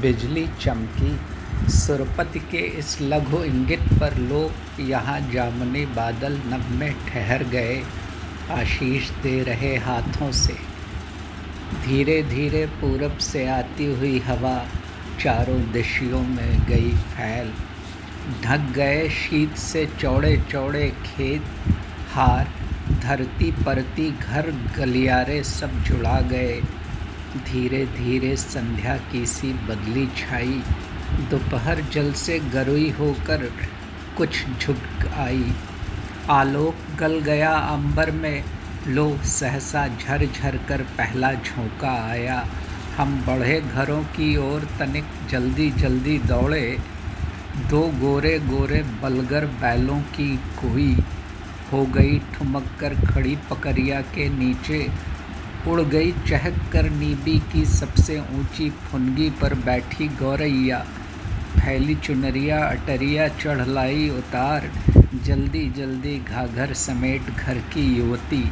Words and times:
बिजली 0.00 0.46
चमकी। 0.60 1.18
सुरपति 1.70 2.38
के 2.38 2.62
इस 2.78 2.98
लघु 3.02 3.42
इंगित 3.42 3.82
पर 4.00 4.16
लोग 4.18 4.80
यहाँ 4.80 5.20
जामुनी 5.32 5.86
बादल 5.86 6.40
नभ 6.46 6.68
में 6.70 6.92
ठहर 7.08 7.44
गए। 7.44 7.82
आशीष 8.50 9.10
दे 9.10 9.42
रहे 9.42 9.76
हाथों 9.76 10.32
से। 10.32 10.56
धीरे 11.86 12.22
धीरे 12.22 12.66
पूरब 12.66 13.18
से 13.18 13.46
आती 13.48 13.84
हुई 13.84 14.18
हवा 14.18 14.66
चारों 15.20 15.60
दिशियों 15.72 16.22
में 16.22 16.66
गई 16.66 16.90
फैल। 16.90 17.52
ढक 18.44 18.72
गए 18.74 19.08
शीत 19.08 19.56
से 19.56 19.88
चौड़े 20.00 20.36
चौड़े 20.50 20.88
खेत। 21.04 21.42
हार 22.12 22.48
धरती 23.02 23.50
परती 23.64 24.10
घर, 24.10 24.50
गलियारे 24.76 25.42
सब 25.44 25.82
जुड़ा 25.84 26.20
गए। 26.20 26.62
धीरे 27.38 27.84
धीरे 27.86 28.36
संध्या 28.36 28.96
की 29.12 29.26
सी 29.26 29.52
बदली 29.52 30.06
छाई। 30.16 30.62
दोपहर 31.30 31.80
जल 31.92 32.12
से 32.12 32.38
गरुई 32.38 32.90
होकर 32.90 33.44
कुछ 34.16 34.44
झुक 34.60 35.06
आई। 35.16 35.52
आलोक 36.30 36.74
गल 37.00 37.18
गया 37.20 37.50
अंबर 37.50 38.10
में। 38.10 38.44
लो 38.86 39.18
सहसा 39.24 39.86
झर 39.88 40.26
झर 40.26 40.56
कर 40.68 40.82
पहला 40.98 41.32
झोंका 41.32 41.92
आया। 42.10 42.46
हम 42.96 43.24
बढ़े 43.26 43.60
घरों 43.60 44.02
की 44.02 44.36
ओर 44.36 44.68
तनिक 44.78 45.04
जल्दी 45.30 45.70
जल्दी 45.70 46.18
दौड़े। 46.18 46.78
दो 47.70 47.80
गोरे 47.80 48.38
गोरे 48.38 48.82
बलगर 49.02 49.46
बैलों 49.60 50.00
की 50.00 50.36
कोई 50.36 50.96
हो 51.72 51.84
गई 51.86 52.18
ठुमक 52.18 52.66
कर 52.80 52.94
खड़ी 52.94 53.36
पकड़िया 53.50 54.00
के 54.00 54.28
नीचे। 54.28 54.88
उड़ 55.66 55.80
गई 55.80 56.12
चहक 56.12 56.60
कर 56.72 56.90
नीबी 56.90 57.38
की 57.52 57.64
सबसे 57.64 58.18
ऊँची 58.20 58.70
फुनगी 58.70 59.30
पर 59.30 59.54
बैठी 59.54 60.08
गौरैया। 60.08 60.78
फैली 61.56 61.94
चुनरिया, 61.94 62.64
अटरिया 62.64 63.28
चढ़ 63.28 63.66
लाई 63.66 64.08
उतार, 64.08 64.70
जल्दी 65.24 65.70
जल्दी 65.70 66.18
घाघर 66.18 66.72
समेट 66.72 67.22
घर 67.22 67.58
की 67.58 67.96
युवती। 67.96 68.50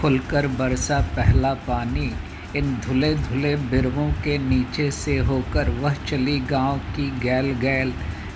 खुलकर 0.00 0.46
बरसा 0.46 1.00
पहला 1.00 1.54
पानी, 1.54 2.12
इन 2.56 2.74
धुले 2.86 3.14
धुले 3.14 3.56
बिरवों 3.56 4.10
के 4.12 4.38
नीचे 4.38 4.90
से 4.90 5.18
होकर 5.18 5.70
वह 5.70 5.94
चली 5.94 6.40
गाँव 6.40 6.78
की 6.78 7.10
गैल 7.20 7.52
गैल, 7.52 7.92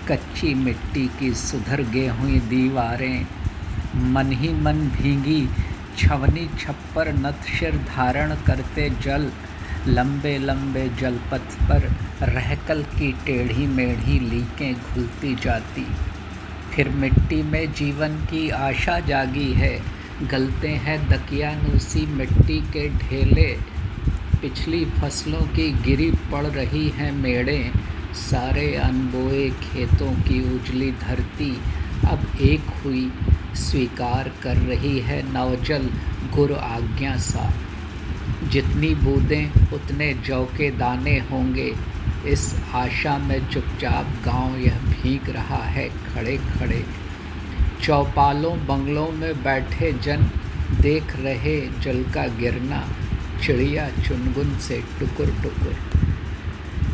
कच्ची 0.09 0.55
मिट्टी 0.55 1.07
की 1.07 1.35
सुधर 1.35 1.83
गे 1.83 2.09
हुई 2.09 2.39
दीवारें। 2.39 3.27
मन 3.97 4.33
ही 4.33 4.49
मन 4.49 4.79
भींगी 4.89 5.49
छवनी 5.99 6.49
छप्पर 6.59 7.13
नतशिर 7.13 7.77
धारण 7.77 8.35
करते 8.47 8.91
जल, 8.91 9.31
लंबे 9.89 10.39
लंबे 10.39 10.89
जलपथ 10.89 11.57
पर 11.69 11.89
रहकल 12.23 12.83
की 12.83 13.13
टेढ़ी 13.13 13.67
मेढ़ी 13.67 14.19
लीकें 14.21 14.75
घुलती 14.75 15.35
जाती। 15.35 15.87
फिर 16.73 16.89
मिट्टी 16.89 17.43
में 17.43 17.73
जीवन 17.73 18.17
की 18.25 18.49
आशा 18.51 18.99
जागी 19.01 19.53
है, 19.53 19.81
गलते 20.23 20.69
हैं 20.69 20.99
दकियानूसी 21.09 22.07
मिट्टी 22.07 22.61
के 22.73 22.89
ढेले। 22.89 23.49
पिछली 24.41 24.85
फ़सलों 24.85 25.41
की 25.41 25.71
गिरी 25.83 26.11
पड़ 26.33 26.47
रही 26.47 26.89
हैं 26.89 27.13
मेड़ें, 27.13 27.71
सारे 28.15 28.75
अनबोए 28.75 29.49
खेतों 29.51 30.13
की 30.13 30.41
उजली 30.55 30.91
धरती। 30.93 31.51
अब 32.09 32.27
एक 32.41 32.61
हुई 32.85 33.13
स्वीकार 33.59 34.33
कर 34.43 34.57
रही 34.57 34.99
है 34.99 35.23
नवजल 35.33 35.89
गुरु 36.35 36.55
आज्ञा 36.55 37.17
सा। 37.17 37.53
जितनी 38.45 38.95
बूंदें 38.95 39.71
उतने 39.73 40.13
जौ 40.27 40.45
के 40.45 40.71
दाने 40.71 41.19
होंगे। 41.31 41.73
इस 42.27 42.55
आशा 42.75 43.17
में 43.19 43.49
चुपचाप 43.51 44.07
गाँव 44.25 44.57
यह 44.57 44.79
भीग 44.79 45.31
रहा 45.31 45.63
है 45.67 45.89
खड़े 45.89 46.37
खड़े। 46.37 46.85
चौपालों 47.83 48.59
बंगलों 48.67 49.09
में 49.13 49.43
बैठे 49.45 49.93
जन 49.93 50.31
देख 50.81 51.17
रहे 51.17 51.61
जल 51.81 52.03
का 52.15 52.27
गिरना। 52.27 52.83
चिड़िया 53.45 53.89
चुनगुन 54.07 54.59
से 54.59 54.83
टुकुर 55.01 55.27
टुकुर। 55.43 55.77